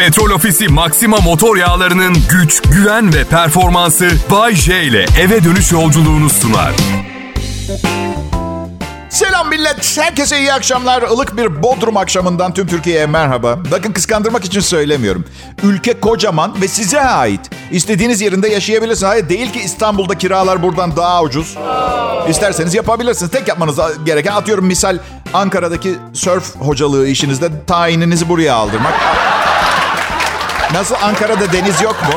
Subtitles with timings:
[0.00, 6.30] Petrol Ofisi Maxima motor yağlarının güç, güven ve performansı Bay J ile eve dönüş yolculuğunu
[6.30, 6.74] sunar.
[9.08, 9.98] Selam millet.
[9.98, 11.02] Herkese iyi akşamlar.
[11.02, 13.58] Ilık bir Bodrum akşamından tüm Türkiye'ye merhaba.
[13.70, 15.24] Bakın kıskandırmak için söylemiyorum.
[15.62, 17.50] Ülke kocaman ve size ait.
[17.70, 19.10] İstediğiniz yerinde yaşayabilirsiniz.
[19.10, 21.56] Hayır değil ki İstanbul'da kiralar buradan daha ucuz.
[22.28, 23.32] İsterseniz yapabilirsiniz.
[23.32, 24.98] Tek yapmanız gereken atıyorum misal
[25.34, 28.94] Ankara'daki surf hocalığı işinizde tayininizi buraya aldırmak.
[30.74, 32.14] Nasıl Ankara'da deniz yok mu?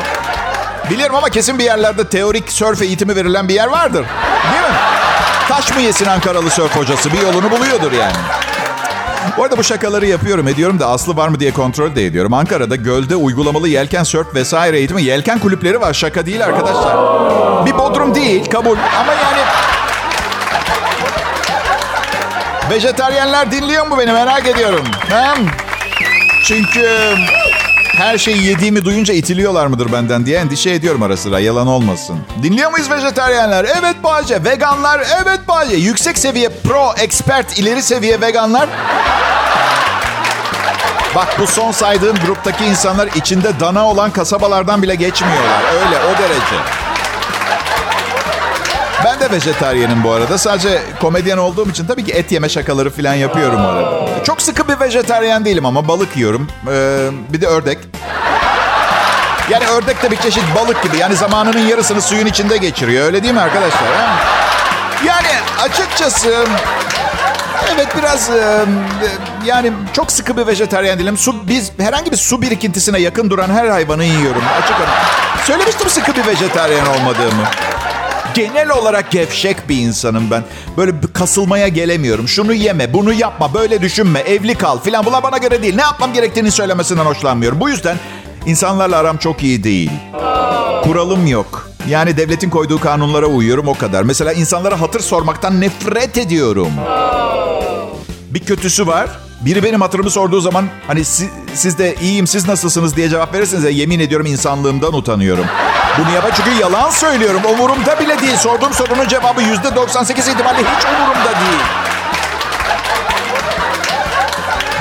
[0.90, 4.06] Biliyorum ama kesin bir yerlerde teorik surf eğitimi verilen bir yer vardır.
[4.52, 4.76] Değil mi?
[5.48, 7.12] Taş mı yesin Ankaralı surf hocası?
[7.12, 8.12] Bir yolunu buluyordur yani.
[9.36, 12.32] Bu arada bu şakaları yapıyorum ediyorum da aslı var mı diye kontrol de ediyorum.
[12.34, 15.94] Ankara'da gölde uygulamalı yelken sörf vesaire eğitimi yelken kulüpleri var.
[15.94, 16.96] Şaka değil arkadaşlar.
[17.66, 19.42] Bir bodrum değil kabul ama yani...
[22.70, 24.84] Vejetaryenler dinliyor mu beni merak ediyorum.
[25.08, 25.36] Hem
[26.44, 26.88] çünkü
[27.96, 31.40] her şeyi yediğimi duyunca itiliyorlar mıdır benden diye endişe ediyorum ara sıra.
[31.40, 32.18] Yalan olmasın.
[32.42, 33.64] Dinliyor muyuz vejetaryenler?
[33.64, 34.44] Evet Bahçe.
[34.44, 35.00] Veganlar?
[35.22, 35.76] Evet Bahçe.
[35.76, 38.68] Yüksek seviye pro, expert, ileri seviye veganlar?
[41.14, 45.62] Bak bu son saydığım gruptaki insanlar içinde dana olan kasabalardan bile geçmiyorlar.
[45.74, 46.83] Öyle o derece.
[49.24, 50.38] De vejetaryenim bu arada.
[50.38, 54.24] Sadece komedyen olduğum için tabii ki et yeme şakaları falan yapıyorum arada.
[54.24, 56.48] Çok sıkı bir vejetaryen değilim ama balık yiyorum.
[56.72, 57.78] Ee, bir de ördek.
[59.50, 60.96] Yani ördek de bir çeşit balık gibi.
[60.96, 63.06] Yani zamanının yarısını suyun içinde geçiriyor.
[63.06, 63.82] Öyle değil mi arkadaşlar?
[63.82, 65.06] He?
[65.06, 65.28] Yani
[65.62, 66.46] açıkçası...
[67.74, 68.64] Evet biraz e,
[69.44, 71.18] yani çok sıkı bir vejetaryen değilim.
[71.18, 74.42] Su, biz herhangi bir su birikintisine yakın duran her hayvanı yiyorum.
[74.62, 74.76] Açık
[75.44, 77.44] Söylemiştim sıkı bir vejetaryen olmadığımı.
[78.34, 80.44] Genel olarak gevşek bir insanım ben.
[80.76, 82.28] Böyle kasılmaya gelemiyorum.
[82.28, 85.06] Şunu yeme, bunu yapma, böyle düşünme, evli kal filan.
[85.06, 85.76] Bunlar bana göre değil.
[85.76, 87.60] Ne yapmam gerektiğini söylemesinden hoşlanmıyorum.
[87.60, 87.96] Bu yüzden
[88.46, 89.90] insanlarla aram çok iyi değil.
[90.82, 91.70] Kuralım yok.
[91.88, 94.02] Yani devletin koyduğu kanunlara uyuyorum o kadar.
[94.02, 96.70] Mesela insanlara hatır sormaktan nefret ediyorum.
[98.34, 99.10] Bir kötüsü var.
[99.40, 103.78] Biri benim hatırımı sorduğu zaman hani siz, siz de iyiyim siz nasılsınız diye cevap verirseniz
[103.78, 105.44] yemin ediyorum insanlığımdan utanıyorum.
[105.98, 107.40] Bunu yapar çünkü yalan söylüyorum.
[107.44, 108.36] Umurumda bile değil.
[108.36, 111.62] Sorduğum sorunun cevabı yüzde 98 ihtimalle hiç umurumda değil.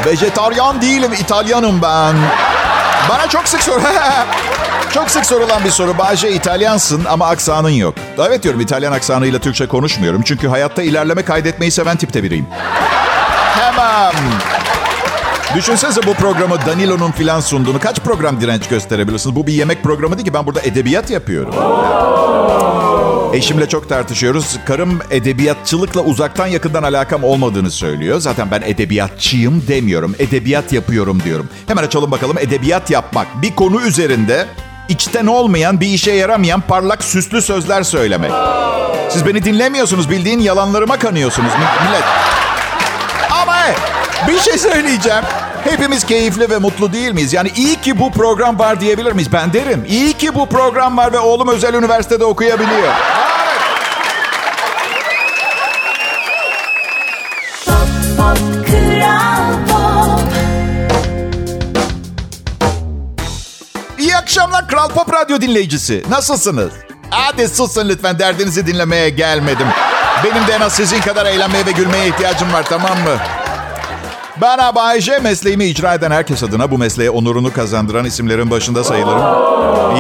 [0.06, 2.16] Vejetaryen değilim, İtalyanım ben.
[3.10, 3.82] Bana çok sık soru.
[4.94, 5.98] çok sık sorulan bir soru.
[5.98, 7.94] Bahçe İtalyansın ama aksanın yok.
[8.18, 10.22] Evet diyorum İtalyan aksanıyla Türkçe konuşmuyorum.
[10.22, 12.48] Çünkü hayatta ilerleme kaydetmeyi seven tipte biriyim.
[13.84, 14.14] Hemen.
[15.56, 17.80] Düşünsenize bu programı Danilo'nun filan sunduğunu.
[17.80, 19.36] Kaç program direnç gösterebilirsiniz?
[19.36, 20.34] Bu bir yemek programı değil ki.
[20.34, 21.54] Ben burada edebiyat yapıyorum.
[23.34, 24.60] Eşimle çok tartışıyoruz.
[24.66, 28.20] Karım edebiyatçılıkla uzaktan yakından alakam olmadığını söylüyor.
[28.20, 30.16] Zaten ben edebiyatçıyım demiyorum.
[30.20, 31.50] Edebiyat yapıyorum diyorum.
[31.68, 32.38] Hemen açalım bakalım.
[32.38, 33.28] Edebiyat yapmak.
[33.42, 34.46] Bir konu üzerinde
[34.90, 38.32] içten olmayan, bir işe yaramayan parlak süslü sözler söylemek.
[39.10, 40.10] Siz beni dinlemiyorsunuz.
[40.10, 41.52] Bildiğin yalanlarıma kanıyorsunuz
[41.86, 42.04] millet.
[44.28, 45.24] Bir şey söyleyeceğim.
[45.64, 47.34] Hepimiz keyifli ve mutlu değil miyiz?
[47.34, 49.34] Yani iyi ki bu program var diyebilir miyiz?
[49.34, 49.86] Ben derim.
[49.88, 52.94] İyi ki bu program var ve oğlum özel üniversitede okuyabiliyor.
[64.00, 66.04] İyi akşamlar Kral Pop Radyo dinleyicisi.
[66.10, 66.74] Nasılsınız?
[67.10, 69.68] Hadi susun lütfen derdinizi dinlemeye gelmedim.
[70.24, 73.18] Benim de en az sizin kadar eğlenmeye ve gülmeye ihtiyacım var tamam mı?
[74.42, 79.22] Ben Abayce mesleğimi icra eden herkes adına bu mesleğe onurunu kazandıran isimlerin başında sayılırım.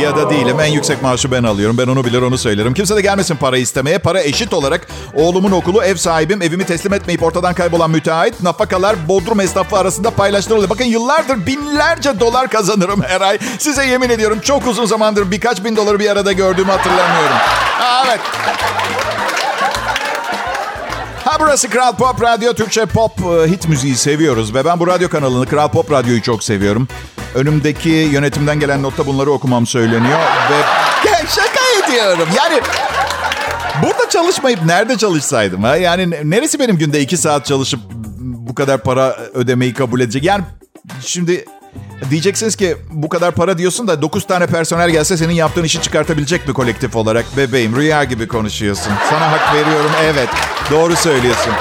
[0.02, 0.60] Ya da değilim.
[0.60, 1.78] En yüksek maaşı ben alıyorum.
[1.78, 2.74] Ben onu bilir onu söylerim.
[2.74, 3.98] Kimse de gelmesin para istemeye.
[3.98, 9.40] Para eşit olarak oğlumun okulu, ev sahibim, evimi teslim etmeyip ortadan kaybolan müteahhit, nafakalar Bodrum
[9.40, 10.70] esnafı arasında paylaştırılıyor.
[10.70, 13.40] Bakın yıllardır binlerce dolar kazanırım her ay.
[13.60, 17.38] Size yemin ediyorum çok uzun zamandır birkaç bin doları bir arada gördüğümü hatırlamıyorum.
[17.80, 18.20] Ha, evet.
[21.40, 22.54] Burası Kral Pop Radyo.
[22.54, 24.54] Türkçe pop e, hit müziği seviyoruz.
[24.54, 26.88] Ve ben bu radyo kanalını Kral Pop Radyo'yu çok seviyorum.
[27.36, 30.20] Önümdeki yönetimden gelen notta bunları okumam söyleniyor.
[30.52, 30.56] Ve
[31.10, 32.30] ya, şaka ediyorum.
[32.38, 32.62] Yani
[33.84, 35.64] burada çalışmayıp nerede çalışsaydım?
[35.64, 35.76] ha?
[35.76, 37.80] Yani neresi benim günde iki saat çalışıp
[38.20, 40.24] bu kadar para ödemeyi kabul edecek?
[40.24, 40.44] Yani
[41.02, 41.46] şimdi
[42.10, 46.48] Diyeceksiniz ki bu kadar para diyorsun da 9 tane personel gelse senin yaptığın işi çıkartabilecek
[46.48, 47.26] bir kolektif olarak.
[47.38, 48.92] Bebeğim rüya gibi konuşuyorsun.
[49.10, 50.30] Sana hak veriyorum evet.
[50.72, 51.54] Doğru söylüyorsun.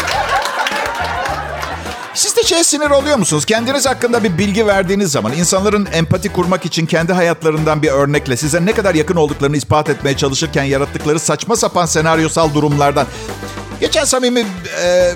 [2.14, 3.44] Siz de şeye sinir oluyor musunuz?
[3.44, 8.66] Kendiniz hakkında bir bilgi verdiğiniz zaman insanların empati kurmak için kendi hayatlarından bir örnekle size
[8.66, 13.06] ne kadar yakın olduklarını ispat etmeye çalışırken yarattıkları saçma sapan senaryosal durumlardan.
[13.80, 14.40] Geçen samimi
[14.84, 15.12] e,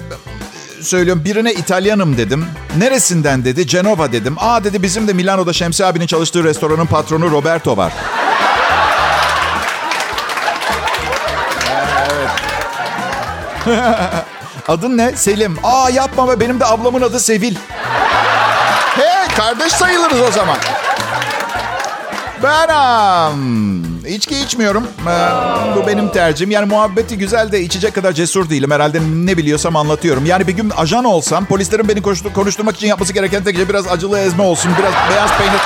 [0.82, 1.24] söylüyorum.
[1.24, 2.46] Birine İtalyanım dedim.
[2.78, 3.66] Neresinden dedi.
[3.66, 4.36] Cenova dedim.
[4.38, 7.92] Aa dedi bizim de Milano'da Şemsi abinin çalıştığı restoranın patronu Roberto var.
[14.68, 15.12] Adın ne?
[15.16, 15.58] Selim.
[15.62, 17.54] Aa yapma be benim de ablamın adı Sevil.
[18.96, 20.56] He kardeş sayılırız o zaman.
[22.42, 24.86] Ben um, içki içmiyorum.
[25.08, 26.50] Ee, bu benim tercihim.
[26.50, 28.70] Yani muhabbeti güzel de içecek kadar cesur değilim.
[28.70, 30.26] Herhalde ne biliyorsam anlatıyorum.
[30.26, 32.02] Yani bir gün ajan olsam polislerin beni
[32.34, 34.72] konuşturmak için yapması gereken tek şey biraz acılı ezme olsun.
[34.78, 35.60] Biraz beyaz peynir.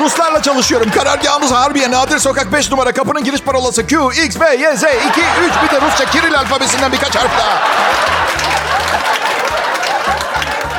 [0.00, 0.90] Ruslarla çalışıyorum.
[0.90, 1.90] Karargahımız Harbiye.
[1.90, 2.92] Nadir Sokak 5 numara.
[2.92, 3.96] Kapının giriş parolası Q,
[4.26, 4.92] X, B, Y, Z, 2, 3.
[5.64, 7.58] Bir de Rusça Kiril alfabesinden birkaç harf daha.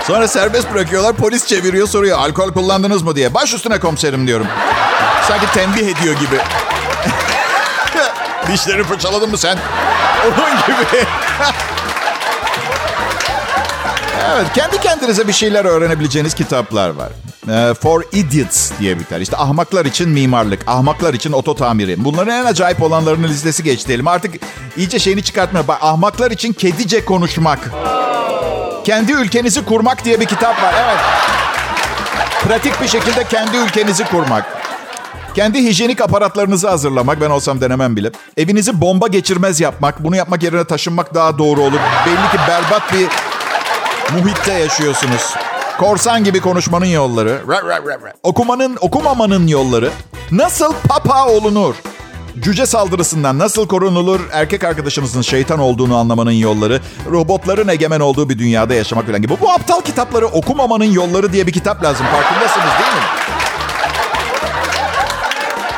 [0.07, 1.13] Sonra serbest bırakıyorlar.
[1.13, 2.19] Polis çeviriyor soruyor.
[2.19, 3.33] Alkol kullandınız mı diye.
[3.33, 4.47] Baş üstüne komiserim diyorum.
[5.27, 6.37] Sanki tembih ediyor gibi.
[8.51, 9.57] Dişleri fırçaladın mı sen?
[10.25, 10.85] Onun gibi.
[14.35, 17.09] evet, kendi kendinize bir şeyler öğrenebileceğiniz kitaplar var.
[17.49, 19.21] Ee, For Idiots diye biter.
[19.21, 22.03] İşte ahmaklar için mimarlık, ahmaklar için oto tamiri.
[22.03, 24.07] Bunların en acayip olanlarının listesi geç diyelim.
[24.07, 24.35] Artık
[24.77, 25.67] iyice şeyini çıkartmıyor.
[25.67, 27.59] Bak, ahmaklar için kedice konuşmak.
[28.87, 30.75] Kendi ülkenizi kurmak diye bir kitap var.
[30.83, 30.99] Evet.
[32.43, 34.45] Pratik bir şekilde kendi ülkenizi kurmak.
[35.35, 37.21] Kendi hijyenik aparatlarınızı hazırlamak.
[37.21, 38.11] Ben olsam denemem bile.
[38.37, 40.03] Evinizi bomba geçirmez yapmak.
[40.03, 41.79] Bunu yapmak yerine taşınmak daha doğru olur.
[42.05, 43.07] Belli ki berbat bir
[44.19, 45.35] muhitte yaşıyorsunuz.
[45.79, 47.41] Korsan gibi konuşmanın yolları.
[48.23, 49.91] Okumanın, okumamanın yolları.
[50.31, 51.75] Nasıl papa olunur?
[52.41, 54.19] Cüce saldırısından nasıl korunulur?
[54.31, 56.81] Erkek arkadaşınızın şeytan olduğunu anlamanın yolları.
[57.11, 59.33] Robotların egemen olduğu bir dünyada yaşamak falan gibi.
[59.41, 62.05] Bu aptal kitapları okumamanın yolları diye bir kitap lazım.
[62.05, 63.01] Farkındasınız değil mi?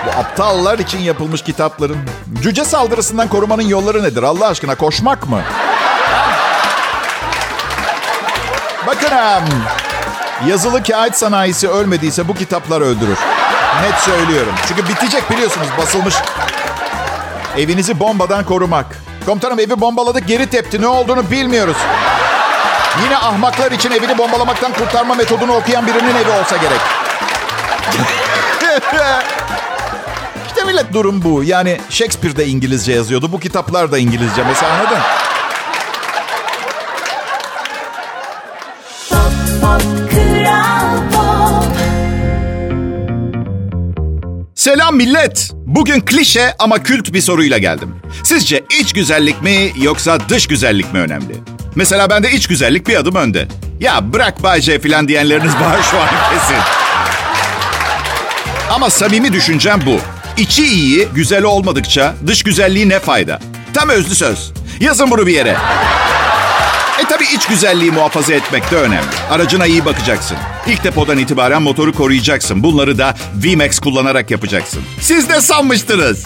[0.05, 1.97] Bu aptallar için yapılmış kitapların.
[2.41, 4.23] Cüce saldırısından korumanın yolları nedir?
[4.23, 5.41] Allah aşkına koşmak mı?
[8.87, 9.09] Bakın
[10.47, 13.17] yazılı kağıt sanayisi ölmediyse bu kitaplar öldürür.
[13.81, 14.53] Net söylüyorum.
[14.67, 16.15] Çünkü bitecek biliyorsunuz basılmış.
[17.57, 18.85] Evinizi bombadan korumak.
[19.25, 20.81] Komutanım evi bombaladık geri tepti.
[20.81, 21.77] Ne olduğunu bilmiyoruz.
[23.03, 26.79] Yine ahmaklar için evini bombalamaktan kurtarma metodunu okuyan birinin evi olsa gerek.
[30.47, 31.43] İşte millet durum bu.
[31.43, 33.31] Yani Shakespeare de İngilizce yazıyordu.
[33.31, 34.43] Bu kitaplar da İngilizce.
[34.43, 34.97] Mesela anladın?
[44.59, 45.49] Selam millet.
[45.53, 47.95] Bugün klişe ama kült bir soruyla geldim.
[48.23, 51.35] Sizce iç güzellik mi yoksa dış güzellik mi önemli?
[51.75, 53.47] Mesela bende iç güzellik bir adım önde.
[53.79, 56.63] Ya bırak Bay J falan diyenleriniz var şu an kesin.
[58.69, 59.97] Ama samimi düşüncem bu.
[60.37, 63.39] İçi iyi, güzel olmadıkça dış güzelliği ne fayda?
[63.73, 64.51] Tam özlü söz.
[64.79, 65.57] Yazın bunu bir yere.
[67.09, 69.07] E tabi iç güzelliği muhafaza etmek de önemli.
[69.29, 70.37] Aracına iyi bakacaksın.
[70.67, 72.63] İlk depodan itibaren motoru koruyacaksın.
[72.63, 74.81] Bunları da VMAX kullanarak yapacaksın.
[75.01, 76.25] Siz de sanmıştınız.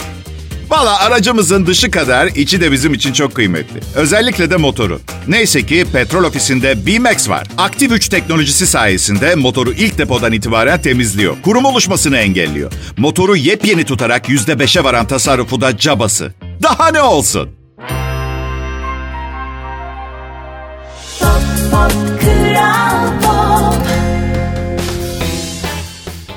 [0.70, 3.80] Valla aracımızın dışı kadar içi de bizim için çok kıymetli.
[3.94, 5.00] Özellikle de motoru.
[5.28, 7.46] Neyse ki petrol ofisinde VMAX var.
[7.58, 11.36] Aktif 3 teknolojisi sayesinde motoru ilk depodan itibaren temizliyor.
[11.42, 12.72] Kurum oluşmasını engelliyor.
[12.96, 16.34] Motoru yepyeni tutarak %5'e varan tasarrufu da cabası.
[16.62, 17.63] Daha ne olsun?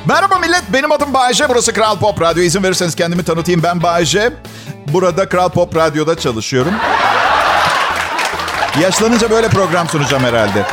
[0.05, 1.49] Merhaba millet, benim adım Bayece.
[1.49, 2.43] Burası Kral Pop Radyo.
[2.43, 3.63] İzin verirseniz kendimi tanıtayım.
[3.63, 4.33] Ben Bayece.
[4.87, 6.73] Burada Kral Pop Radyo'da çalışıyorum.
[8.81, 10.63] Yaşlanınca böyle program sunacağım herhalde.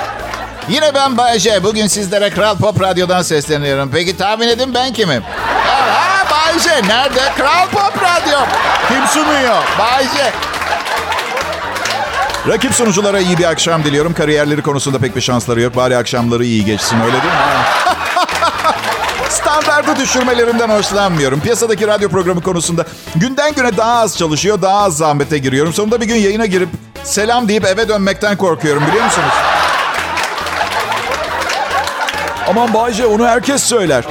[0.69, 1.62] Yine ben Bayece.
[1.62, 3.90] Bugün sizlere Kral Pop Radyo'dan sesleniyorum.
[3.93, 5.23] Peki tahmin edin ben kimim?
[5.23, 6.88] Ha Bayece.
[6.88, 7.33] Nerede?
[7.37, 8.38] Kral Pop Radyo.
[8.88, 9.62] Kim sunuyor?
[9.78, 10.33] Bayece.
[12.49, 14.15] Rakip sunuculara iyi bir akşam diliyorum.
[14.15, 15.77] Kariyerleri konusunda pek bir şansları yok.
[15.77, 17.41] Bari akşamları iyi geçsin öyle değil mi?
[19.29, 21.41] Standardı düşürmelerinden hoşlanmıyorum.
[21.41, 22.85] Piyasadaki radyo programı konusunda
[23.15, 25.73] günden güne daha az çalışıyor, daha az zahmete giriyorum.
[25.73, 26.69] Sonunda bir gün yayına girip
[27.05, 29.33] selam deyip eve dönmekten korkuyorum biliyor musunuz?
[32.49, 34.05] Aman Bayce onu herkes söyler.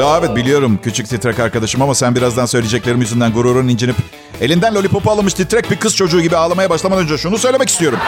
[0.00, 3.96] Daha evet biliyorum küçük titrek arkadaşım ama sen birazdan söyleyeceklerim yüzünden gururun incinip
[4.40, 7.98] elinden lollipopu alınmış titrek bir kız çocuğu gibi ağlamaya başlamadan önce şunu söylemek istiyorum.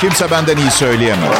[0.00, 1.38] Kimse benden iyi söyleyemez.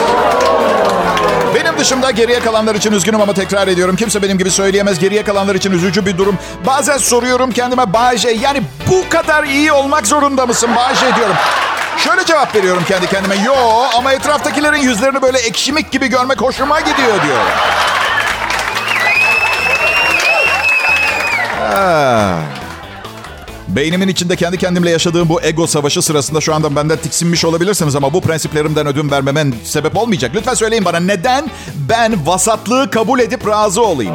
[1.54, 3.96] Benim dışımda geriye kalanlar için üzgünüm ama tekrar ediyorum.
[3.96, 4.98] Kimse benim gibi söyleyemez.
[4.98, 6.38] Geriye kalanlar için üzücü bir durum.
[6.66, 11.36] Bazen soruyorum kendime Bayce yani bu kadar iyi olmak zorunda mısın Bayce diyorum.
[11.96, 13.36] Şöyle cevap veriyorum kendi kendime.
[13.36, 13.54] Yo
[13.98, 17.40] ama etraftakilerin yüzlerini böyle ekşimik gibi görmek hoşuma gidiyor diyor.
[23.76, 28.12] Beynimin içinde kendi kendimle yaşadığım bu ego savaşı sırasında şu anda benden tiksinmiş olabilirsiniz ama
[28.12, 30.30] bu prensiplerimden ödün vermemen sebep olmayacak.
[30.34, 31.50] Lütfen söyleyin bana neden
[31.88, 34.14] ben vasatlığı kabul edip razı olayım?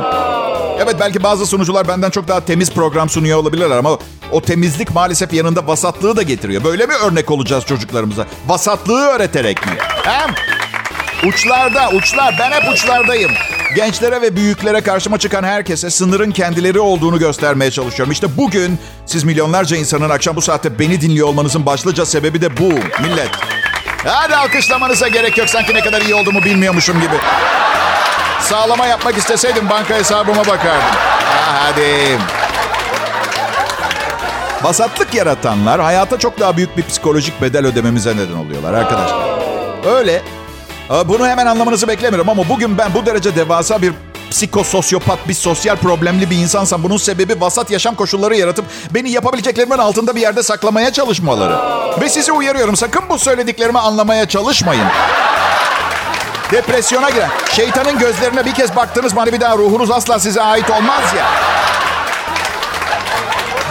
[0.79, 3.97] Evet belki bazı sunucular benden çok daha temiz program sunuyor olabilirler ama
[4.31, 6.63] o temizlik maalesef yanında vasatlığı da getiriyor.
[6.63, 8.27] Böyle mi örnek olacağız çocuklarımıza?
[8.47, 9.73] Vasatlığı öğreterek mi?
[10.03, 10.29] Hem
[11.27, 12.35] uçlarda, uçlar.
[12.39, 13.31] Ben hep uçlardayım.
[13.75, 18.11] Gençlere ve büyüklere karşıma çıkan herkese sınırın kendileri olduğunu göstermeye çalışıyorum.
[18.11, 22.69] İşte bugün siz milyonlarca insanın akşam bu saatte beni dinliyor olmanızın başlıca sebebi de bu
[23.03, 23.29] millet.
[24.05, 27.15] Hadi alkışlamanıza gerek yok sanki ne kadar iyi olduğumu bilmiyormuşum gibi.
[28.41, 30.81] Sağlama yapmak isteseydim banka hesabıma bakardım.
[31.25, 32.17] Ha, hadi.
[34.63, 39.25] Basatlık yaratanlar hayata çok daha büyük bir psikolojik bedel ödememize neden oluyorlar arkadaşlar.
[39.95, 40.21] Öyle.
[40.89, 43.93] Bunu hemen anlamanızı beklemiyorum ama bugün ben bu derece devasa bir
[44.31, 50.15] psikososyopat, bir sosyal problemli bir insansam bunun sebebi vasat yaşam koşulları yaratıp beni yapabileceklerimin altında
[50.15, 51.57] bir yerde saklamaya çalışmaları.
[52.01, 54.87] Ve sizi uyarıyorum sakın bu söylediklerimi anlamaya çalışmayın.
[56.51, 60.69] Depresyona giren, şeytanın gözlerine bir kez baktınız mı hani bir daha ruhunuz asla size ait
[60.69, 61.25] olmaz ya.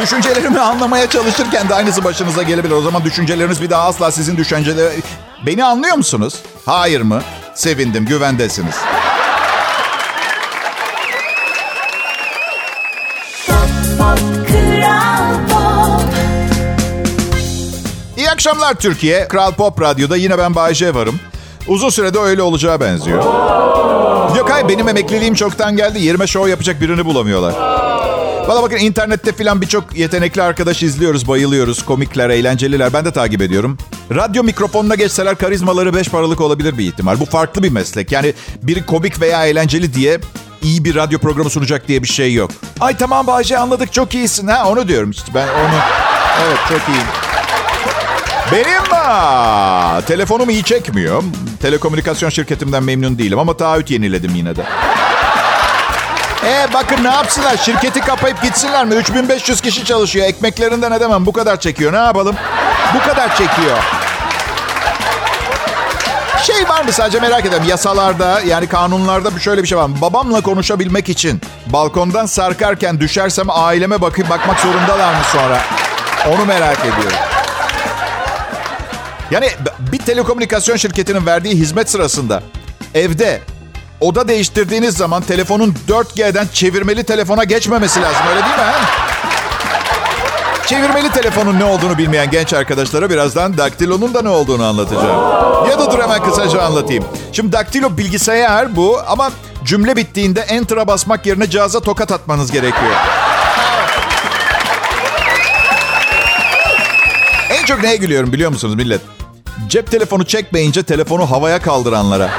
[0.02, 2.74] Düşüncelerimi anlamaya çalışırken de aynısı başınıza gelebilir.
[2.74, 5.02] O zaman düşünceleriniz bir daha asla sizin düşünceleri...
[5.46, 6.34] Beni anlıyor musunuz?
[6.70, 7.22] Hayır mı?
[7.54, 8.74] Sevindim, güvendesiniz.
[18.16, 19.28] İyi akşamlar Türkiye.
[19.28, 21.20] Kral Pop Radyo'da yine ben Bayece varım.
[21.68, 23.24] Uzun sürede öyle olacağı benziyor.
[24.36, 26.02] Yok hayır benim emekliliğim çoktan geldi.
[26.02, 27.54] Yerime show yapacak birini bulamıyorlar.
[28.48, 31.84] Valla bakın internette filan birçok yetenekli arkadaş izliyoruz, bayılıyoruz.
[31.84, 32.92] Komikler, eğlenceliler.
[32.92, 33.78] Ben de takip ediyorum.
[34.14, 37.20] Radyo mikrofonuna geçseler karizmaları beş paralık olabilir bir ihtimal.
[37.20, 38.12] Bu farklı bir meslek.
[38.12, 40.18] Yani biri komik veya eğlenceli diye
[40.62, 42.50] iyi bir radyo programı sunacak diye bir şey yok.
[42.80, 44.48] Ay tamam Bahçe anladık çok iyisin.
[44.48, 45.78] Ha onu diyorum işte ben onu.
[46.46, 47.06] Evet çok iyiyim.
[48.52, 51.22] Benim aa, telefonum iyi çekmiyor.
[51.62, 54.64] Telekomünikasyon şirketimden memnun değilim ama taahhüt yeniledim yine de.
[56.46, 57.56] E bakın ne yapsınlar?
[57.56, 58.94] Şirketi kapayıp gitsinler mi?
[58.94, 60.26] 3500 kişi çalışıyor.
[60.26, 61.26] Ekmeklerinden edemem.
[61.26, 61.92] Bu kadar çekiyor.
[61.92, 62.36] Ne yapalım?
[62.94, 63.78] Bu kadar çekiyor.
[66.60, 67.68] Şey var mı sadece merak ediyorum.
[67.68, 70.00] Yasalarda yani kanunlarda şöyle bir şey var?
[70.00, 75.60] Babamla konuşabilmek için balkondan sarkarken düşersem aileme bakıp bakmak zorundalar mı sonra?
[76.28, 77.18] Onu merak ediyorum.
[79.30, 82.42] Yani bir telekomünikasyon şirketinin verdiği hizmet sırasında
[82.94, 83.40] evde
[84.00, 88.22] oda değiştirdiğiniz zaman telefonun 4G'den çevirmeli telefona geçmemesi lazım.
[88.30, 88.62] Öyle değil mi?
[88.62, 89.29] He?
[90.70, 95.22] Çevirmeli telefonun ne olduğunu bilmeyen genç arkadaşlara birazdan daktilonun da ne olduğunu anlatacağım.
[95.70, 97.04] Ya da dur hemen kısaca anlatayım.
[97.32, 99.30] Şimdi daktilo bilgisayar bu ama
[99.64, 102.92] cümle bittiğinde enter'a basmak yerine cihaza tokat atmanız gerekiyor.
[107.50, 109.00] en çok neye gülüyorum biliyor musunuz millet?
[109.68, 112.30] Cep telefonu çekmeyince telefonu havaya kaldıranlara.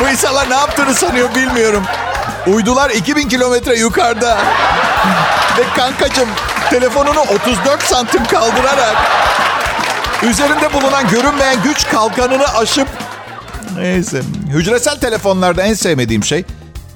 [0.00, 1.82] Bu insanlar ne yaptığını sanıyor bilmiyorum.
[2.46, 4.38] Uydular 2000 kilometre yukarıda.
[5.58, 6.28] Ve kankacım
[6.70, 8.96] telefonunu 34 santim kaldırarak
[10.22, 12.88] üzerinde bulunan görünmeyen güç kalkanını aşıp
[13.76, 14.20] neyse.
[14.48, 16.44] Hücresel telefonlarda en sevmediğim şey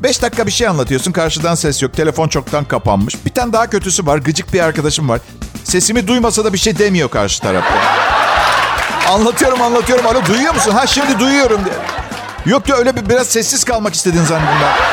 [0.02, 1.92] 5 dakika bir şey anlatıyorsun karşıdan ses yok.
[1.94, 3.24] Telefon çoktan kapanmış.
[3.26, 4.18] Bir tane daha kötüsü var.
[4.18, 5.20] Gıcık bir arkadaşım var.
[5.64, 7.74] Sesimi duymasa da bir şey demiyor karşı tarafta.
[9.08, 10.06] Anlatıyorum anlatıyorum.
[10.06, 10.70] Alo duyuyor musun?
[10.70, 11.74] Ha şimdi duyuyorum diye.
[12.46, 14.89] Yok ya öyle bir biraz sessiz kalmak istedin zannediyorum ben.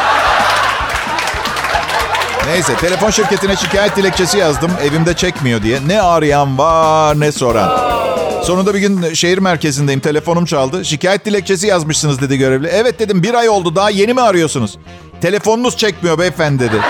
[2.47, 4.71] Neyse telefon şirketine şikayet dilekçesi yazdım.
[4.83, 5.79] Evimde çekmiyor diye.
[5.87, 7.97] Ne arayan var ne soran.
[8.43, 9.99] Sonunda bir gün şehir merkezindeyim.
[9.99, 10.85] Telefonum çaldı.
[10.85, 12.67] Şikayet dilekçesi yazmışsınız dedi görevli.
[12.67, 14.77] Evet dedim bir ay oldu daha yeni mi arıyorsunuz?
[15.21, 16.81] Telefonunuz çekmiyor beyefendi dedi.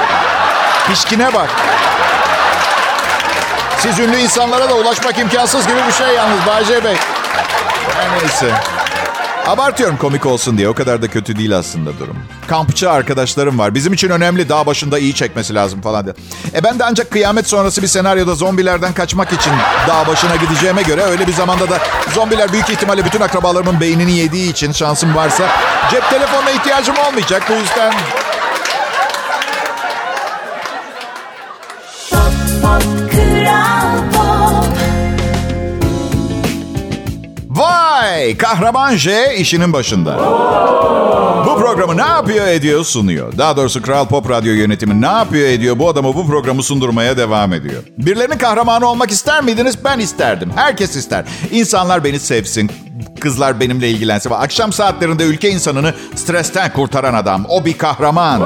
[0.89, 1.49] Pişkine bak.
[3.79, 6.95] Siz ünlü insanlara da ulaşmak imkansız gibi bir şey yalnız Bayce Bey.
[7.95, 8.76] Her neyse.
[9.47, 10.69] Abartıyorum komik olsun diye.
[10.69, 12.15] O kadar da kötü değil aslında durum.
[12.47, 13.75] Kampçı arkadaşlarım var.
[13.75, 14.49] Bizim için önemli.
[14.49, 16.15] Dağ başında iyi çekmesi lazım falan diye.
[16.55, 19.53] E ben de ancak kıyamet sonrası bir senaryoda zombilerden kaçmak için
[19.87, 21.79] dağ başına gideceğime göre öyle bir zamanda da
[22.13, 25.47] zombiler büyük ihtimalle bütün akrabalarımın beynini yediği için şansım varsa
[25.91, 27.43] cep telefonuna ihtiyacım olmayacak.
[27.49, 27.93] Bu yüzden
[38.17, 38.37] Vay!
[38.37, 40.17] Kahraman J işinin başında.
[41.45, 43.37] Bu programı ne yapıyor ediyor sunuyor.
[43.37, 47.53] Daha doğrusu Kral Pop Radyo yönetimi ne yapıyor ediyor bu adamı bu programı sundurmaya devam
[47.53, 47.83] ediyor.
[47.97, 49.83] Birilerinin kahramanı olmak ister miydiniz?
[49.85, 50.51] Ben isterdim.
[50.55, 51.25] Herkes ister.
[51.51, 52.71] İnsanlar beni sevsin.
[53.19, 54.29] Kızlar benimle ilgilensin.
[54.31, 57.45] Akşam saatlerinde ülke insanını stresten kurtaran adam.
[57.49, 58.41] O bir kahraman.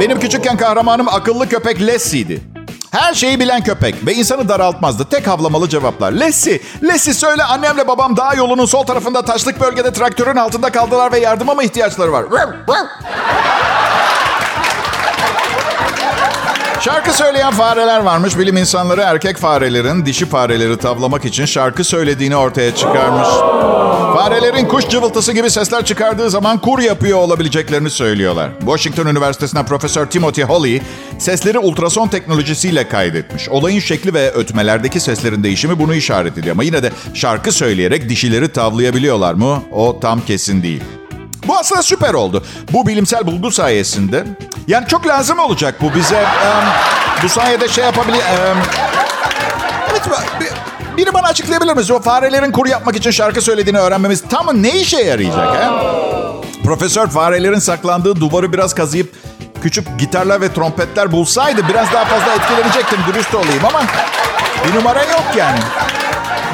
[0.00, 2.55] Benim küçükken kahramanım akıllı köpek Leslie'ydi.
[2.96, 5.04] Her şeyi bilen köpek ve insanı daraltmazdı.
[5.04, 6.12] Tek havlamalı cevaplar.
[6.12, 11.18] Lesi, Lesi söyle annemle babam dağ yolunun sol tarafında taşlık bölgede traktörün altında kaldılar ve
[11.18, 12.24] yardıma mı ihtiyaçları var?
[16.80, 18.38] Şarkı söyleyen fareler varmış.
[18.38, 23.28] Bilim insanları erkek farelerin dişi fareleri tavlamak için şarkı söylediğini ortaya çıkarmış.
[24.16, 28.50] Farelerin kuş cıvıltısı gibi sesler çıkardığı zaman kur yapıyor olabileceklerini söylüyorlar.
[28.60, 30.82] Washington Üniversitesi'nden Profesör Timothy Holly
[31.18, 33.48] sesleri ultrason teknolojisiyle kaydetmiş.
[33.48, 36.54] Olayın şekli ve ötmelerdeki seslerin değişimi bunu işaret ediyor.
[36.54, 39.62] Ama yine de şarkı söyleyerek dişileri tavlayabiliyorlar mı?
[39.72, 40.82] O tam kesin değil.
[41.46, 42.44] Bu aslında süper oldu.
[42.72, 44.24] Bu bilimsel bulgu sayesinde.
[44.68, 46.22] Yani çok lazım olacak bu bize.
[46.22, 46.64] Um,
[47.22, 48.18] bu sayede şey yapabilir...
[48.18, 48.58] Um,
[49.90, 50.02] evet,
[50.96, 51.92] biri bana açıklayabilir mi?
[51.92, 55.56] O farelerin kur yapmak için şarkı söylediğini öğrenmemiz tam ne işe yarayacak?
[55.56, 55.68] He?
[56.64, 59.12] Profesör farelerin saklandığı duvarı biraz kazıyıp
[59.62, 63.82] küçük gitarlar ve trompetler bulsaydı biraz daha fazla etkilenecektim dürüst olayım ama
[64.68, 65.58] bir numara yok yani.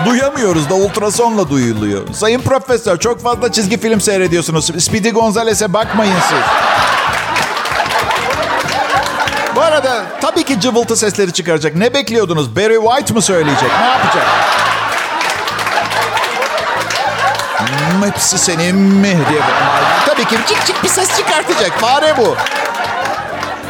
[0.06, 2.14] Duyamıyoruz da ultrasonla duyuluyor.
[2.14, 4.84] Sayın Profesör çok fazla çizgi film seyrediyorsunuz.
[4.84, 6.38] Speedy Gonzales'e bakmayın siz.
[9.73, 11.76] Arada tabii ki cıvıltı sesleri çıkaracak.
[11.76, 12.57] Ne bekliyordunuz?
[12.57, 13.71] Barry White mı söyleyecek?
[13.81, 14.26] Ne yapacak?
[17.59, 19.19] Hmm, hepsi senin mi?
[19.31, 19.41] Diye.
[20.07, 21.73] Tabii ki cik cik bir ses çıkartacak.
[21.81, 22.37] Fare bu.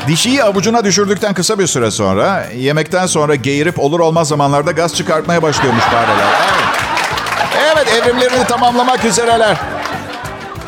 [0.07, 5.43] Dişiyi avucuna düşürdükten kısa bir süre sonra yemekten sonra geğirip olur olmaz zamanlarda gaz çıkartmaya
[5.43, 6.27] başlıyormuş fareler.
[7.65, 7.87] Evet.
[7.87, 9.57] evet evrimlerini tamamlamak üzereler.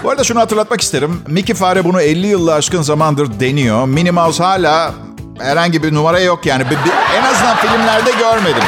[0.05, 1.23] Bu arada şunu hatırlatmak isterim.
[1.27, 3.87] Mickey fare bunu 50 yılla aşkın zamandır deniyor.
[3.87, 4.95] Minnie Mouse hala
[5.41, 6.65] herhangi bir numara yok yani.
[6.65, 8.63] Bir, bir, en azından filmlerde görmedim.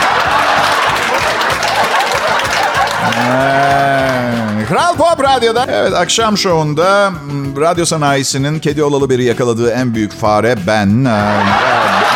[3.03, 5.67] Ee, Kral Pop Radyo'da.
[5.69, 11.05] Evet akşam şovunda hmm, radyo sanayisinin kedi olalı biri yakaladığı en büyük fare ben.
[11.05, 11.41] Ee,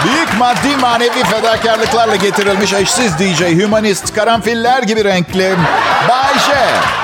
[0.05, 5.57] büyük maddi manevi fedakarlıklarla getirilmiş eşsiz DJ, humanist, karanfiller gibi renkli
[6.09, 7.00] Bayşe.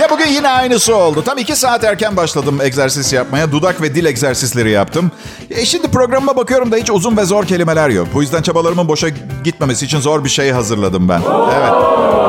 [0.00, 1.24] Ya bugün yine aynısı oldu.
[1.24, 3.52] Tam iki saat erken başladım egzersiz yapmaya.
[3.52, 5.10] Dudak ve dil egzersizleri yaptım.
[5.50, 8.08] E şimdi programıma bakıyorum da hiç uzun ve zor kelimeler yok.
[8.14, 9.08] Bu yüzden çabalarımın boşa
[9.44, 11.20] gitmemesi için zor bir şey hazırladım ben.
[11.58, 11.72] Evet.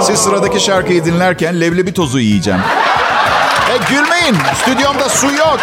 [0.04, 2.60] Siz sıradaki şarkıyı dinlerken leblebi tozu yiyeceğim.
[3.74, 4.36] E gülmeyin.
[4.62, 5.60] Stüdyomda su yok.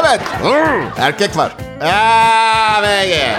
[0.00, 0.20] Evet.
[0.98, 1.52] Erkek var.
[1.80, 3.36] Evet.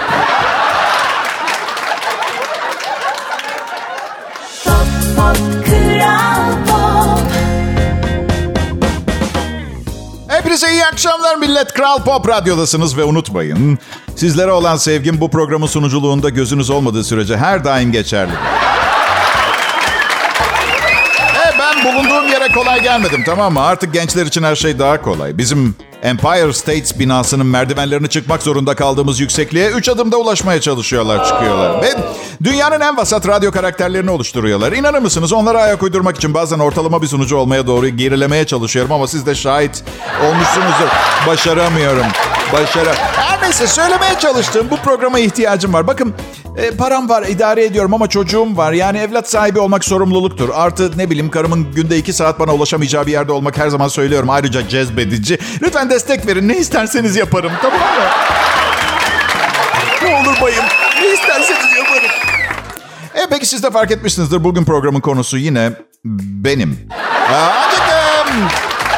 [10.48, 11.72] Hepinize iyi akşamlar millet.
[11.72, 13.78] Kral Pop Radyo'dasınız ve unutmayın.
[14.16, 18.32] Sizlere olan sevgim bu programın sunuculuğunda gözünüz olmadığı sürece her daim geçerli.
[21.46, 23.60] E ben bulunduğum yere kolay gelmedim tamam mı?
[23.60, 25.38] Artık gençler için her şey daha kolay.
[25.38, 31.82] Bizim Empire State binasının merdivenlerini çıkmak zorunda kaldığımız yüksekliğe 3 adımda ulaşmaya çalışıyorlar, çıkıyorlar.
[31.82, 31.94] Ve
[32.44, 34.72] dünyanın en vasat radyo karakterlerini oluşturuyorlar.
[34.72, 39.06] İnanır mısınız onlara ayak uydurmak için bazen ortalama bir sunucu olmaya doğru gerilemeye çalışıyorum ama
[39.06, 39.84] siz de şahit
[40.24, 40.88] olmuşsunuzdur.
[41.26, 42.06] Başaramıyorum.
[42.52, 42.94] Başara.
[42.94, 45.86] Her neyse söylemeye çalıştığım bu programa ihtiyacım var.
[45.86, 46.14] Bakın
[46.58, 48.72] e, param var, idare ediyorum ama çocuğum var.
[48.72, 50.48] Yani evlat sahibi olmak sorumluluktur.
[50.54, 54.30] Artı ne bileyim karımın günde iki saat bana ulaşamayacağı bir yerde olmak her zaman söylüyorum.
[54.30, 55.38] Ayrıca cezbedici.
[55.62, 56.48] Lütfen destek verin.
[56.48, 57.52] Ne isterseniz yaparım.
[57.62, 58.04] Tamam mı?
[60.02, 60.64] ne olur bayım.
[61.02, 62.10] Ne isterseniz yaparım.
[63.14, 64.44] E peki siz de fark etmişsinizdir.
[64.44, 65.72] Bugün programın konusu yine
[66.04, 66.88] benim.
[67.30, 67.88] Ancak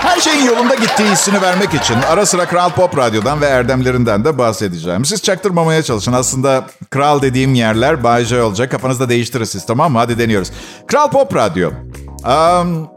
[0.03, 4.39] her şeyin yolunda gittiği hissini vermek için ara sıra Kral Pop Radyo'dan ve erdemlerinden de
[4.39, 5.05] bahsedeceğim.
[5.05, 6.13] Siz çaktırmamaya çalışın.
[6.13, 8.71] Aslında kral dediğim yerler Bay olacak.
[8.71, 9.99] Kafanızda değiştirir siz tamam mı?
[9.99, 10.53] Hadi deniyoruz.
[10.87, 11.71] Kral Pop Radyo.
[12.25, 12.89] Um,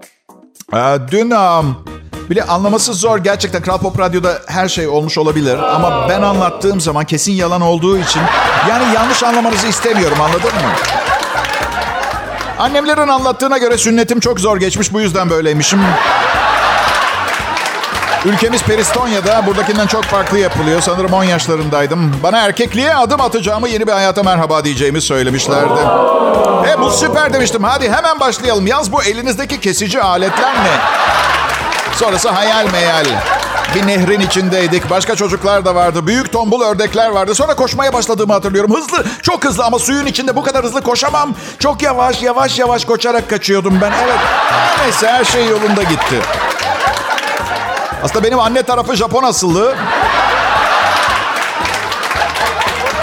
[1.12, 1.86] dün um,
[2.30, 3.18] bile anlaması zor.
[3.18, 5.58] Gerçekten Kral Pop Radyo'da her şey olmuş olabilir.
[5.58, 8.22] Ama ben anlattığım zaman kesin yalan olduğu için...
[8.70, 10.72] Yani yanlış anlamanızı istemiyorum anladın mı?
[12.60, 14.94] Annemlerin anlattığına göre sünnetim çok zor geçmiş.
[14.94, 15.80] Bu yüzden böyleymişim.
[18.26, 20.82] Ülkemiz Peristonya'da buradakinden çok farklı yapılıyor.
[20.82, 22.16] Sanırım 10 yaşlarındaydım.
[22.24, 25.80] Bana erkekliğe adım atacağımı yeni bir hayata merhaba diyeceğimi söylemişlerdi.
[26.70, 27.64] E bu süper demiştim.
[27.64, 28.68] Hadi hemen başlayalım.
[28.68, 30.72] Yalnız bu elinizdeki kesici aletler ne?
[31.96, 33.06] Sonrası hayal meyal.
[33.76, 34.90] Bir nehrin içindeydik.
[34.90, 36.08] Başka çocuklar da vardı.
[36.08, 37.36] Büyük tombul ördekler vardı.
[37.36, 38.76] Sonra koşmaya başladığımı hatırlıyorum.
[38.76, 41.36] Hızlı, çok hızlı ama suyun içinde bu kadar hızlı koşamam.
[41.60, 43.92] Çok yavaş, yavaş, yavaş koşarak kaçıyordum ben.
[44.04, 44.20] Evet.
[44.84, 46.22] Neyse her şey yolunda gitti.
[48.04, 49.76] Aslında benim anne tarafı Japon asıllı.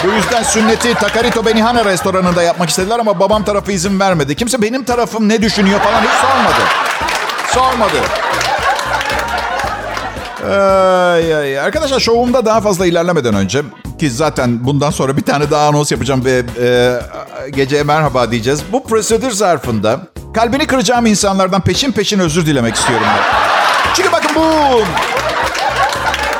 [0.04, 4.36] Bu yüzden sünneti Takarito Benihana restoranında yapmak istediler ama babam tarafı izin vermedi.
[4.36, 6.62] Kimse benim tarafım ne düşünüyor falan hiç sormadı.
[7.54, 8.29] Sormadı.
[10.44, 11.60] Ay, ay.
[11.60, 13.62] Arkadaşlar şovumda daha fazla ilerlemeden önce
[13.98, 18.60] ki zaten bundan sonra bir tane daha anons yapacağım ve e, geceye merhaba diyeceğiz.
[18.72, 20.00] Bu prosedür zarfında
[20.34, 23.24] kalbini kıracağım insanlardan peşin peşin özür dilemek istiyorum ben.
[23.94, 24.44] Çünkü bakın bu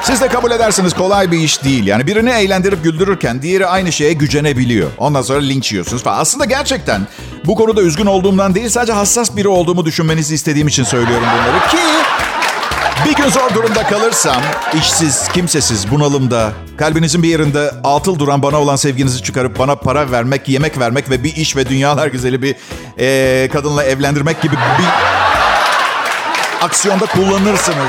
[0.03, 1.87] siz de kabul edersiniz kolay bir iş değil.
[1.87, 4.91] Yani birini eğlendirip güldürürken diğeri aynı şeye gücenebiliyor.
[4.99, 6.19] Ondan sonra linç yiyorsunuz falan.
[6.19, 7.01] Aslında gerçekten
[7.47, 11.71] bu konuda üzgün olduğumdan değil sadece hassas biri olduğumu düşünmenizi istediğim için söylüyorum bunları.
[11.71, 11.77] Ki
[13.05, 14.43] bir gün zor durumda kalırsam,
[14.75, 20.49] işsiz, kimsesiz, bunalımda, kalbinizin bir yerinde atıl duran bana olan sevginizi çıkarıp bana para vermek,
[20.49, 22.57] yemek vermek ve bir iş ve dünyalar güzeli bir
[22.99, 24.87] e, kadınla evlendirmek gibi bir
[26.65, 27.87] aksiyonda kullanırsınız.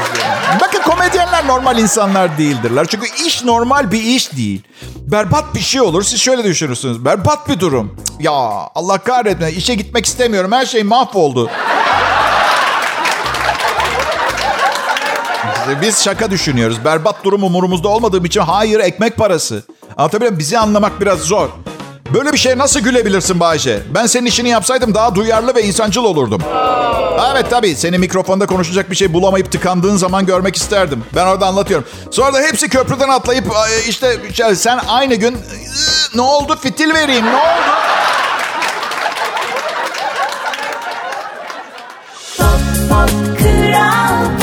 [0.62, 2.86] Bakın komedyenler normal insanlar değildirler.
[2.90, 4.62] Çünkü iş normal bir iş değil.
[4.98, 6.04] Berbat bir şey olur.
[6.04, 7.06] Siz şöyle düşünürsünüz.
[7.06, 7.98] Berbat bir durum.
[8.20, 8.32] Ya
[8.76, 9.52] Allah kahretme.
[9.52, 10.52] işe gitmek istemiyorum.
[10.52, 11.50] Her şey mahvoldu.
[15.82, 16.86] Biz şaka düşünüyoruz.
[16.86, 19.64] Berbat durum umurumuzda olmadığım için hayır ekmek parası.
[19.98, 20.40] Anlatabiliyor muyum?
[20.40, 21.50] Bizi anlamak biraz zor.
[22.14, 23.80] Böyle bir şeye nasıl gülebilirsin Bayce?
[23.96, 26.42] Ben senin işini yapsaydım daha duyarlı ve insancıl olurdum.
[27.32, 31.04] Evet tabii seni mikrofonda konuşacak bir şey bulamayıp tıkandığın zaman görmek isterdim.
[31.16, 31.88] Ben orada anlatıyorum.
[32.12, 33.46] Sonra da hepsi köprüden atlayıp
[33.88, 34.18] işte
[34.56, 35.38] sen aynı gün
[36.16, 37.72] ne oldu fitil vereyim ne oldu?
[43.72, 44.41] Merhaba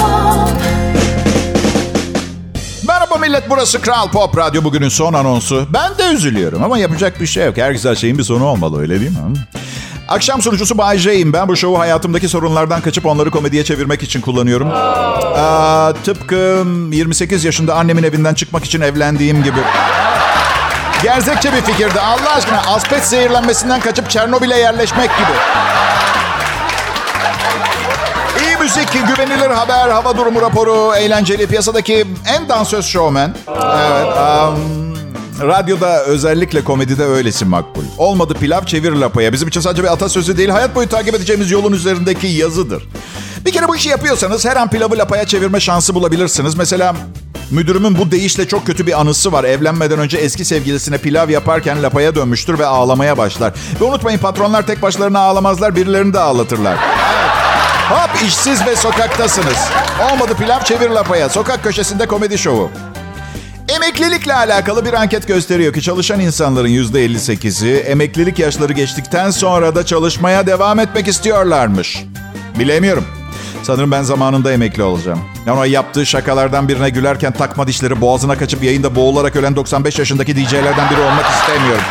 [3.38, 5.66] millet burası Kral Pop Radyo bugünün son anonsu.
[5.74, 7.57] Ben de üzülüyorum ama yapacak bir şey yok.
[7.57, 9.16] Her güzel şeyin bir sonu olmalı öyle değil mi?
[10.09, 11.33] Akşam sunucusu Bay J'yim.
[11.33, 14.70] Ben bu şovu hayatımdaki sorunlardan kaçıp onları komediye çevirmek için kullanıyorum.
[14.72, 19.61] Aa, tıpkı 28 yaşında annemin evinden çıkmak için evlendiğim gibi.
[21.03, 22.01] Gerzekçe bir fikirdi.
[22.01, 25.33] Allah aşkına asbest zehirlenmesinden kaçıp Çernobil'e yerleşmek gibi.
[28.68, 33.35] Müzik, güvenilir haber, hava durumu raporu, eğlenceli, piyasadaki en dansöz şovmen.
[33.48, 34.07] Evet.
[34.07, 37.83] Um, radyoda özellikle komedide öylesin makbul.
[37.98, 39.33] Olmadı pilav çevir lapaya.
[39.33, 42.88] Bizim için sadece bir atasözü değil, hayat boyu takip edeceğimiz yolun üzerindeki yazıdır.
[43.46, 46.54] Bir kere bu işi yapıyorsanız her an pilavı lapaya çevirme şansı bulabilirsiniz.
[46.54, 46.94] Mesela
[47.50, 49.44] müdürümün bu deyişle çok kötü bir anısı var.
[49.44, 53.52] Evlenmeden önce eski sevgilisine pilav yaparken lapaya dönmüştür ve ağlamaya başlar.
[53.81, 56.76] Ve unutmayın patronlar tek başlarına ağlamazlar, birilerini de ağlatırlar.
[57.88, 59.70] Hop işsiz ve sokaktasınız.
[60.12, 61.29] Olmadı pilav çevir lapaya.
[61.29, 62.70] Sokak köşesinde komedi şovu.
[63.68, 70.46] Emeklilikle alakalı bir anket gösteriyor ki çalışan insanların %58'i emeklilik yaşları geçtikten sonra da çalışmaya
[70.46, 72.05] devam etmek istiyorlarmış.
[72.59, 73.05] Bilemiyorum.
[73.62, 75.20] Sanırım ben zamanında emekli olacağım.
[75.46, 80.90] Yani yaptığı şakalardan birine gülerken takma dişleri boğazına kaçıp yayında boğularak ölen 95 yaşındaki DJ'lerden
[80.90, 81.85] biri olmak istemiyorum.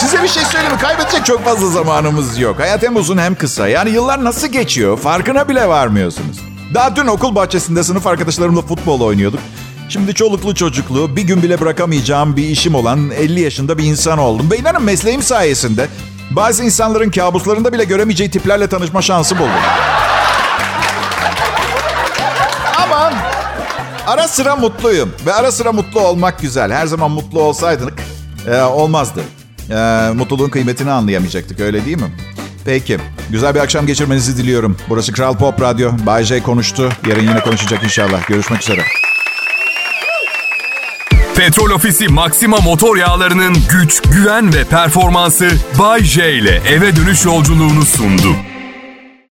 [0.00, 0.80] Size bir şey söyleyeyim mi?
[0.80, 2.60] Kaybedecek çok fazla zamanımız yok.
[2.60, 3.68] Hayat hem uzun hem kısa.
[3.68, 6.40] Yani yıllar nasıl geçiyor farkına bile varmıyorsunuz.
[6.74, 9.40] Daha dün okul bahçesinde sınıf arkadaşlarımla futbol oynuyorduk.
[9.88, 14.50] Şimdi çoluklu çocuklu bir gün bile bırakamayacağım bir işim olan 50 yaşında bir insan oldum.
[14.50, 15.88] Ve inanın mesleğim sayesinde
[16.30, 19.50] bazı insanların kabuslarında bile göremeyeceği tiplerle tanışma şansı buldum.
[22.82, 23.12] Ama
[24.06, 25.12] ara sıra mutluyum.
[25.26, 26.72] Ve ara sıra mutlu olmak güzel.
[26.72, 27.94] Her zaman mutlu olsaydık
[28.46, 29.20] e, olmazdı.
[29.70, 32.10] E, mutluluğun kıymetini anlayamayacaktık öyle değil mi?
[32.64, 32.98] Peki.
[33.30, 34.76] Güzel bir akşam geçirmenizi diliyorum.
[34.88, 35.92] Burası Kral Pop Radyo.
[36.06, 36.88] Bay J konuştu.
[37.08, 38.26] Yarın yine konuşacak inşallah.
[38.28, 38.82] Görüşmek üzere.
[41.36, 47.82] Petrol Ofisi Maxima motor yağlarının güç, güven ve performansı Bay J ile eve dönüş yolculuğunu
[47.82, 48.36] sundu.